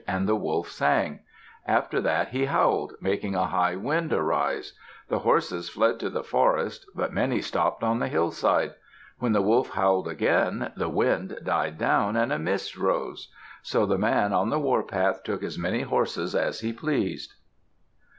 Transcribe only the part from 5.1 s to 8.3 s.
horses fled to the forest, but many stopped on the